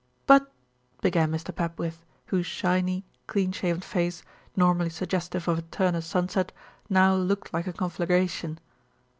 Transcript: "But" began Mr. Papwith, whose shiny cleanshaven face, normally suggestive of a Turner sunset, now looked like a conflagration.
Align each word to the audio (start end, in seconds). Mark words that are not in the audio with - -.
"But" 0.25 0.51
began 1.03 1.31
Mr. 1.31 1.53
Papwith, 1.53 2.03
whose 2.25 2.47
shiny 2.47 3.05
cleanshaven 3.27 3.83
face, 3.83 4.23
normally 4.55 4.89
suggestive 4.89 5.47
of 5.47 5.59
a 5.59 5.61
Turner 5.61 6.01
sunset, 6.01 6.51
now 6.89 7.13
looked 7.13 7.53
like 7.53 7.67
a 7.67 7.73
conflagration. 7.73 8.59